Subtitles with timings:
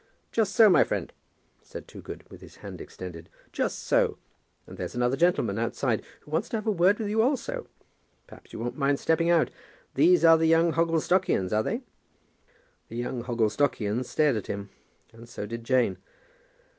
[0.31, 1.13] "Just so, my friend,"
[1.61, 4.17] said Toogood, with his hand extended, "just so;
[4.65, 7.67] and there's another gentleman outside who wants to have a word with you also.
[8.25, 9.51] Perhaps you won't mind stepping out.
[9.93, 12.95] These are the young Hogglestockians; are they?" [Illustration: "These are the young Hogglestockians, are they?"]
[12.95, 14.69] The young Hogglestockians stared at him,
[15.13, 15.97] and so did Jane.